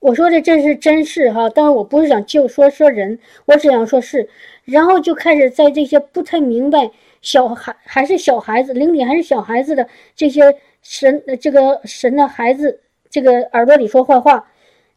[0.00, 4.28] 我说的这是真事哈，但是我不是想就说说人，我只想说是，
[4.64, 6.90] 然后就开始在这些不太明白
[7.22, 14.50] 小孩还是小孩子，灵里还是小孩子的这些神这个神的孩子这个耳朵里说坏话，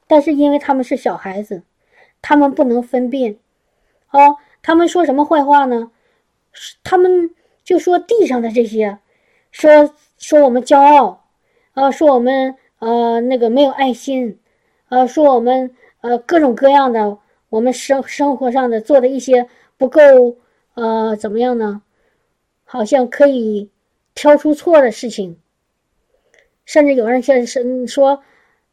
[0.08, 1.64] 但是因为他们是小孩子，
[2.22, 3.38] 他们不能分辨，
[4.12, 5.90] 哦，他们说什么坏话呢？
[6.84, 7.30] 他们
[7.68, 8.98] 就说地上的这些，
[9.52, 11.26] 说说我们骄傲，
[11.74, 14.40] 啊，说我们呃那个没有爱心。
[14.88, 17.18] 呃，说我们呃各种各样的，
[17.50, 20.38] 我们生生活上的做的一些不够
[20.76, 21.82] 呃怎么样呢？
[22.64, 23.70] 好像可以
[24.16, 25.38] 挑出错的事情，
[26.64, 28.24] 甚至有人说是说，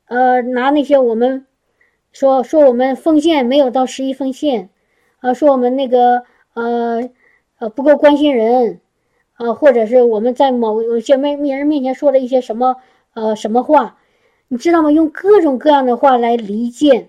[0.06, 1.44] 呃拿那些我们
[2.12, 4.70] 说说我们奉献没有到十一奉献，
[5.18, 7.10] 啊说我们那个呃
[7.58, 8.80] 呃不够关心人，
[9.34, 12.76] 啊或者是我们在某有些面面人面前说了一些什么
[13.12, 13.98] 呃什么话。
[14.48, 14.92] 你知道吗？
[14.92, 17.08] 用各种各样的话来离间、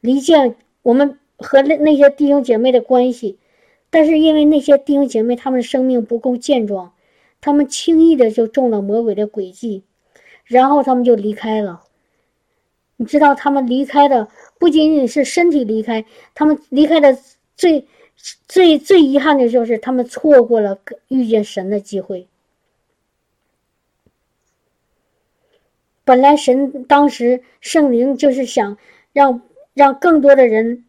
[0.00, 3.38] 离间我们和那那些弟兄姐妹的关系，
[3.90, 6.92] 但是因为那些弟兄姐妹他们的生命不够健壮，
[7.40, 9.84] 他们轻易的就中了魔鬼的诡计，
[10.44, 11.84] 然后他们就离开了。
[12.96, 14.28] 你知道，他们离开的
[14.58, 16.04] 不仅仅是身体离开，
[16.34, 17.16] 他们离开的
[17.56, 17.86] 最
[18.48, 20.78] 最最遗憾的就是他们错过了
[21.08, 22.26] 遇见神的机会。
[26.04, 28.76] 本来神当时圣灵就是想
[29.12, 29.42] 让
[29.74, 30.84] 让更多的人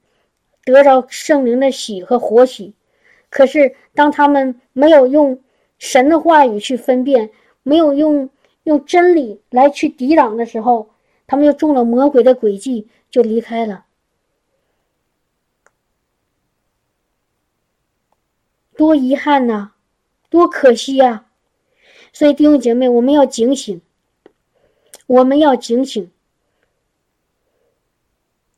[0.66, 2.74] 得着圣灵的喜和活喜，
[3.30, 5.40] 可是当他们没有用
[5.78, 7.30] 神的话语去分辨，
[7.62, 8.30] 没有用
[8.64, 10.90] 用真理来去抵挡的时候，
[11.28, 13.86] 他们又中了魔鬼的诡计，就离开了。
[18.82, 19.74] 多遗憾呐，
[20.28, 21.28] 多可惜呀！
[22.12, 23.80] 所以弟兄姐妹，我们要警醒。
[25.06, 26.10] 我们要警醒。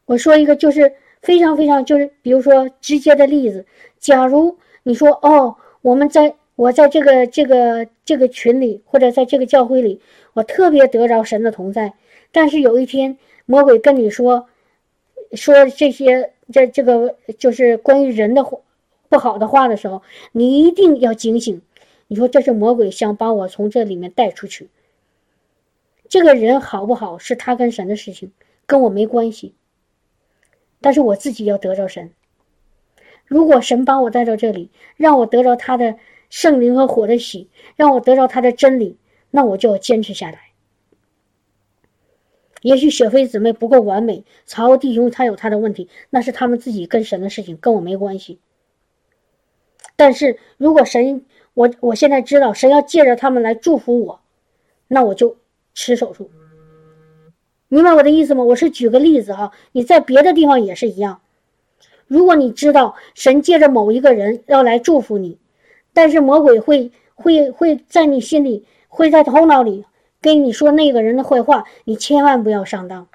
[0.05, 3.65] 我说一个，就是非常非常，就是比如说直接的例子。
[3.99, 9.99] 假如你说哦，我们在我在这个这个这个群里，或者在这个教会里，
[10.31, 11.95] 我特别得着神的同在。
[12.31, 14.47] 但是有一天，魔鬼跟你说
[15.33, 18.57] 说这些这这个就是关于人的话
[19.13, 20.01] 不好的话的时候，
[20.31, 21.61] 你一定要警醒，
[22.07, 24.71] 你说这是魔鬼想把我从这里面带出去。
[26.09, 28.31] 这个人好不好是他跟神的事情，
[28.65, 29.53] 跟我没关系。
[30.81, 32.11] 但是我自己要得着神。
[33.27, 35.97] 如果神把我带到这里，让我得着他的
[36.31, 38.97] 圣灵和火的喜，让我得着他的真理，
[39.29, 40.39] 那我就要坚持下来。
[42.63, 48.39] 也许雪飞姊妹不够完美，曹弟兄他有他的问题，那是他们自己跟神的事情，跟我没关系。
[49.95, 54.19] 但是如果神，我我现在知道神要借着他们来祝福我，
[54.87, 55.37] 那我就
[55.73, 56.29] 持手术。
[57.67, 58.43] 明白我的意思吗？
[58.43, 61.21] 我是举个例子哈，你在别的地方也是一样。
[62.07, 65.39] 如果你知道神借着某一个人要来祝福你，
[65.93, 69.85] 但是魔鬼会会会在你心里，会在头脑里。
[70.21, 73.09] 跟你说那个人的坏话，你千万不要上当，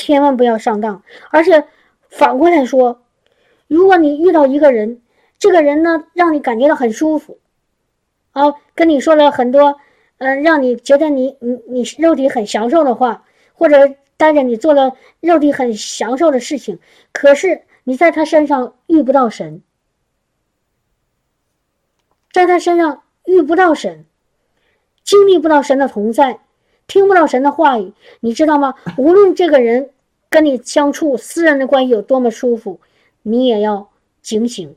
[0.00, 1.02] 千万不要上当。
[1.30, 1.64] 而且
[2.08, 3.02] 反过来说，
[3.68, 5.02] 如果你遇到一个人，
[5.38, 7.38] 这个人呢让你感觉到很舒服，
[8.32, 9.76] 啊，跟你说了很多，
[10.18, 16.78] 嗯，让你觉得你你你肉体很享受的话，或者带着你做了肉体很享受的事情，
[17.12, 19.62] 可是你在他身上遇不到神。
[22.32, 24.04] 在他身上遇不到神，
[25.02, 26.38] 经历不到神的同在，
[26.90, 28.74] 听不到神的话语，你知道吗？
[28.98, 29.90] 无论这个人
[30.28, 32.80] 跟你相处私人的关系有多么舒服，
[33.22, 33.88] 你也要
[34.20, 34.74] 警醒。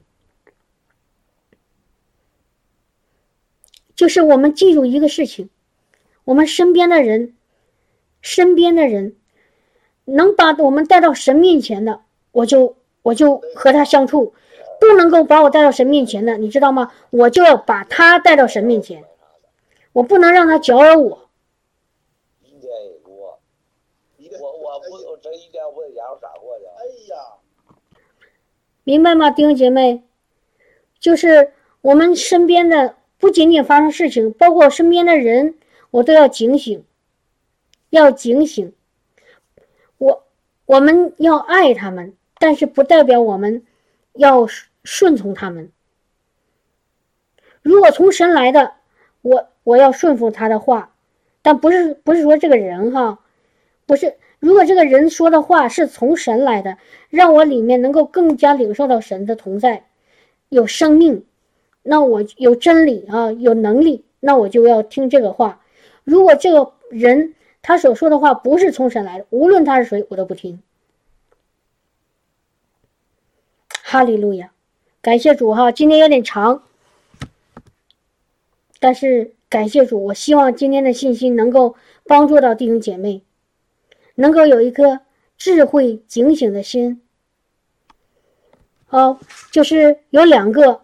[3.95, 5.49] 就是我们记住一个事情：
[6.23, 7.35] 我们身边的人，
[8.21, 9.15] 身边的人
[10.05, 12.01] 能把我们带到神面前的，
[12.31, 14.35] 我就我就和他相处。
[14.79, 16.91] 不能够把我带到神面前的，你知道吗？
[17.09, 19.03] 我就要把他带到神面前，
[19.93, 21.29] 我不能让他搅扰我。
[22.41, 23.39] 一年一过，
[24.41, 26.65] 我我不这一年我家伙啥过去？
[26.65, 27.15] 哎呀，
[28.83, 30.03] 明白吗，弟兄姐妹？
[30.99, 35.55] 就是我们身边的不仅仅发生事情，包括身边的人，
[35.91, 36.83] 我都要警醒，
[37.89, 38.73] 要警醒。
[39.97, 40.23] 我
[40.65, 43.65] 我们要爱他们，但是不代表我们
[44.13, 44.47] 要。
[44.85, 45.71] 顺从他们。
[47.61, 48.73] 如果从神来的，
[49.21, 50.93] 我我要顺服他的话，
[51.41, 53.19] 但不是不是说这个人哈，
[53.85, 54.15] 不是。
[54.39, 56.77] 如果这个人说的话是从神来的，
[57.09, 59.85] 让我里面能够更加领受到神的同在，
[60.49, 61.25] 有生命，
[61.81, 65.61] 那我有真理啊，有能力，那我就要听这个话。
[66.03, 70.61] 如果这个人他所说的话不是从神来的，无论他是谁，我都不听。
[73.69, 74.51] 哈利路亚。
[75.01, 76.63] 感谢主哈，今天有点长，
[78.79, 81.75] 但是感谢主，我希望今天的信息能够
[82.05, 83.21] 帮助到弟兄姐妹，
[84.15, 85.01] 能够有一颗
[85.37, 87.01] 智慧警醒的心。
[88.85, 89.19] 好，
[89.51, 90.81] 就是有两个，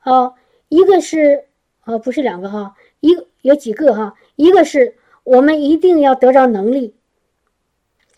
[0.00, 0.34] 啊，
[0.68, 1.44] 一个是，
[1.84, 3.10] 哦，不是两个哈，一
[3.42, 6.96] 有几个哈，一个是我们一定要得着能力，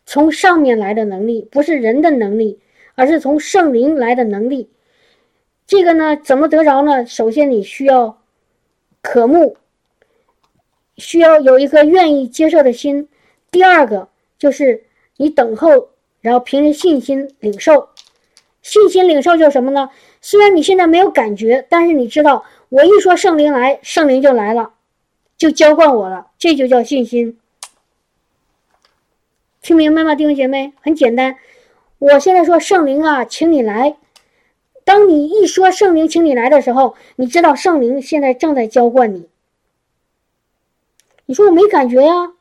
[0.07, 2.59] 从上面来的能力，不是人的能力，
[2.95, 4.71] 而是从圣灵来的能力。
[5.67, 7.05] 这个呢，怎么得着呢？
[7.05, 8.23] 首先你需要
[9.03, 9.59] 渴慕，
[10.97, 13.09] 需要有一个愿意接受的心。
[13.51, 14.09] 第二个
[14.39, 14.85] 就是
[15.17, 15.89] 你等候，
[16.21, 17.89] 然后凭着信心领受。
[18.63, 19.91] 信心领受就是什么呢？
[20.23, 24.73] 虽然你现在没有感觉，但是你知道，我一说圣灵来，圣灵就来了，
[25.37, 27.39] 就浇灌我了，这就叫信心。
[29.61, 30.73] 听明白吗，弟兄姐妹？
[30.81, 31.37] 很简单，
[31.99, 33.97] 我现在说圣灵啊，请你来。
[34.83, 39.29] 当你一说圣灵，请你来的时候，你知道圣灵现在正在浇灌你。
[41.27, 42.33] 你说我没感觉呀，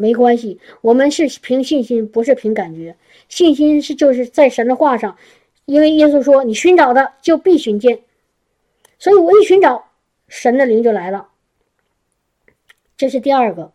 [0.00, 2.96] 没关系，我们是凭信心，不是凭感觉。
[3.28, 5.18] 信心是就是在神的话上，
[5.66, 8.00] 因为耶稣说：“你寻找的就必寻见。”
[8.98, 9.90] 所以我一寻找，
[10.26, 11.28] 神的灵就来了。
[12.96, 13.72] 这是第二个，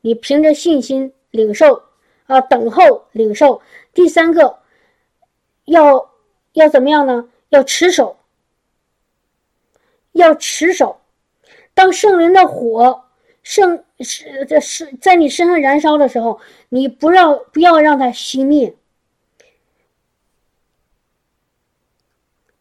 [0.00, 1.84] 你凭着信心领受
[2.26, 3.62] 啊，等候领受。
[3.94, 4.58] 第三个，
[5.64, 6.10] 要
[6.54, 7.28] 要怎么样呢？
[7.50, 8.18] 要持守，
[10.12, 11.00] 要持守。
[11.74, 13.04] 当圣灵的火
[13.48, 16.38] 圣是这是在你身上燃烧的时候，
[16.68, 18.74] 你不要不要让它熄灭，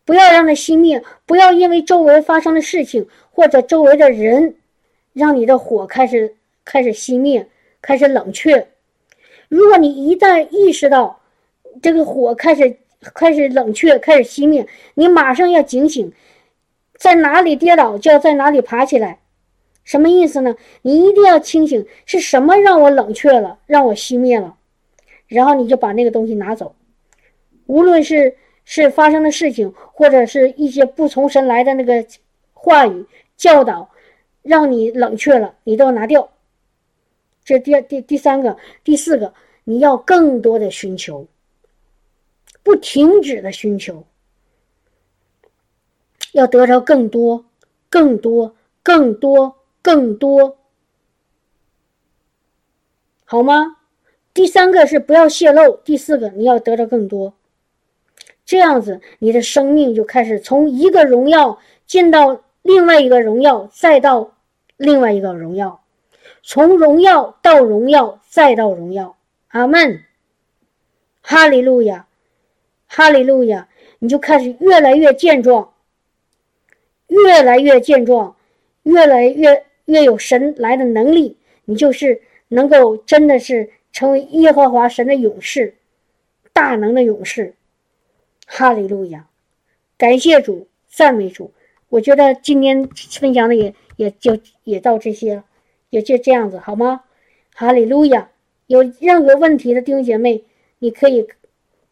[0.05, 4.55] 不要让它熄灭，不要因为周围发生的事情或者周围的人，
[5.11, 7.49] 让你的火开始开始熄灭，
[7.81, 8.69] 开始冷却。
[9.49, 11.19] 如果你一旦意识到
[11.81, 12.77] 这个火开始，
[13.13, 16.13] 开始冷却，开始熄灭，你马上要警醒，
[16.95, 19.19] 在哪里跌倒就要在哪里爬起来，
[19.87, 20.53] 什么意思呢？
[20.81, 24.57] 你一定要清醒，是什么让我冷却了，让我熄灭了，
[25.27, 26.75] 然后你就把那个东西拿走，
[27.67, 28.35] 无论是
[28.65, 32.05] 是发生的事情，或者是一些不从神来的那个
[32.51, 33.05] 话语
[33.37, 33.89] 教导，
[34.41, 36.29] 让你冷却了，你都要拿掉。
[37.45, 39.33] 这第二第第三个、第四个，
[39.63, 41.25] 你要更多的寻求，
[42.61, 44.05] 不停止的寻求，
[46.33, 47.45] 要得着更多、
[47.89, 50.57] 更多、更多、更多，
[53.25, 53.77] 好吗？
[54.33, 57.33] 第三个是不要泄露，第四个你要得到更多。
[58.45, 64.35] 这样子，你的生命就开始从一个荣耀进到另外一个荣耀，再到
[64.77, 65.83] 另外一个荣耀，
[66.43, 69.17] 从荣耀到荣耀，再到荣耀。
[69.49, 70.03] 阿门，
[71.21, 72.07] 哈利路亚，
[72.87, 73.67] 哈利路亚！
[73.99, 75.73] 你就开始越来越健壮，
[77.07, 78.35] 越来越健壮，
[78.83, 81.35] 越来越越有神来的能力，
[81.65, 85.75] 你就是能够真的是成为耶和华神的勇士，
[86.53, 87.55] 大能的勇士。
[88.45, 89.27] 哈利路亚，
[89.97, 91.51] 感谢主，赞美主。
[91.89, 92.87] 我觉得今天
[93.19, 95.43] 分享的也也就也到这些，
[95.89, 97.03] 也就这样子，好吗？
[97.53, 98.29] 哈利路亚。
[98.67, 100.43] 有任何问题的弟兄姐妹，
[100.79, 101.27] 你可以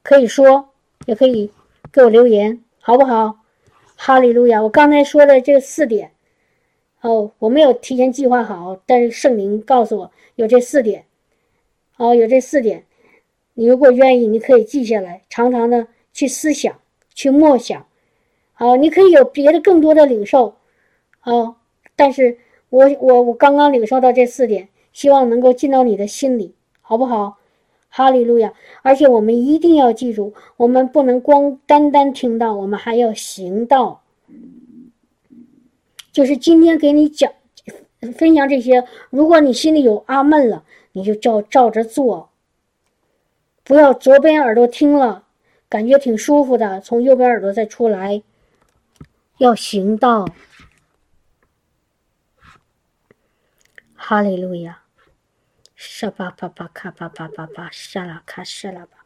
[0.01, 0.69] 可以说，
[1.05, 1.51] 也可以
[1.91, 3.39] 给我留言，好不好？
[3.95, 4.61] 哈利路亚。
[4.61, 6.11] 我刚才说的这四点，
[7.07, 11.05] 哦，我没有提前计划好，但是圣灵告诉我有这四点，
[11.97, 12.85] 哦，有这四点。
[13.53, 15.87] 你如果愿意，你可以记下来，常常的。
[16.15, 16.79] 去思想，
[17.13, 17.87] 去默想，
[18.53, 20.55] 好，你可以有别的更多的领受，
[21.19, 21.57] 啊，
[21.97, 22.37] 但是
[22.69, 27.37] 我我我刚刚领受到这四点，希望能够进到你的心里，好不好？
[27.89, 28.53] 哈利路亚！
[28.81, 34.01] 而且我们一定要记住，我们不能光单单听到，我们还要行道。
[36.15, 37.29] 就是今天给你讲
[38.17, 40.63] 分享这些，如果你心里有阿闷了，
[40.93, 42.29] 你就照照着做，
[43.65, 45.25] 不要左边耳朵听了。
[45.67, 48.23] 感觉挺舒服的，从右边耳朵再出来，
[49.39, 50.25] 要行道。
[53.93, 54.83] 哈利路亚，
[55.75, 59.03] 沙巴巴巴卡巴巴巴巴沙拉卡沙拉巴，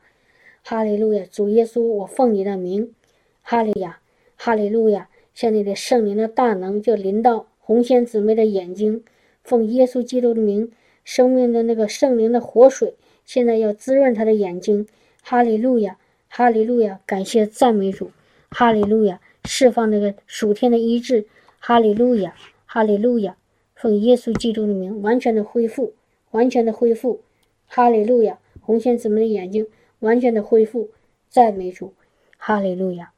[0.64, 2.94] 哈利路亚，主耶稣，我奉你的名，
[3.42, 4.00] 哈利亚，
[4.38, 5.10] 哈利路亚，
[5.40, 9.06] 向你的圣灵的大能就临到红仙姊妹的眼睛，
[9.42, 10.70] 奉耶稣基督的名，
[11.06, 14.86] 生命的那个圣灵的活水，现在要滋润她的眼睛，
[15.24, 15.98] 哈利路亚。
[16.28, 18.12] 哈利路亚，感谢赞美主，
[18.50, 21.26] 哈利路亚，释放那个属天的医治，
[21.60, 22.36] 哈利路亚，
[22.66, 23.38] 哈利路亚，
[23.76, 25.94] 奉耶稣基督的名，完全的恢复，
[26.32, 27.22] 完全的恢复，
[27.66, 29.66] 哈利路亚，红线姊妹的眼睛
[30.00, 30.90] 完全的恢复，
[31.30, 31.94] 赞美主，
[32.36, 33.14] 哈利路亚，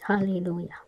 [0.00, 0.82] 哈利路亚。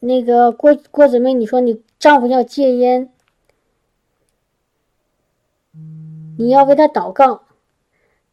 [0.00, 3.10] 那个郭郭姊妹，你说你丈夫要戒烟，
[6.38, 7.44] 你要为他祷告，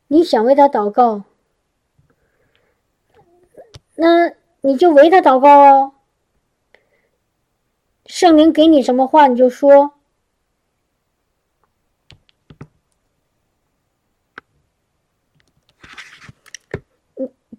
[0.07, 1.23] 你想为他祷告，
[3.95, 5.93] 那你就为他祷告哦。
[8.05, 9.93] 圣灵给你什么话，你就说。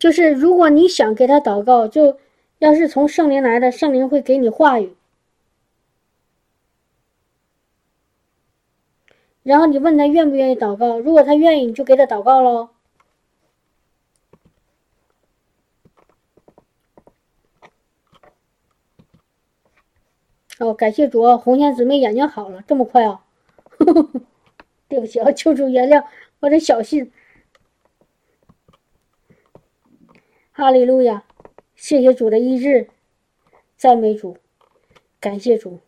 [0.03, 2.18] 就是如果你想给他祷告，就。
[2.59, 4.94] 要是从圣灵来的，圣灵会给你话语，
[9.42, 12.68] 然后你问他愿不愿意祷告，如果他愿意，你就给他祷告喽。
[20.61, 23.24] 哦，感谢主，红线姊妹眼睛好了，这么快啊！
[24.88, 26.05] 对不起啊，求主原谅
[26.38, 27.11] 我的小心。
[30.53, 31.24] 哈利路亚。
[31.74, 32.88] 谢谢主的医治，
[33.76, 34.36] 赞美主，
[35.18, 35.80] 感谢主。